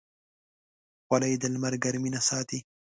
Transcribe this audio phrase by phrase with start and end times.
[1.05, 2.59] خولۍ د لمر ګرمۍ نه ساتي.